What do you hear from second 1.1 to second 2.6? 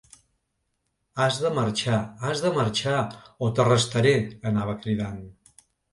Has de marxar, has de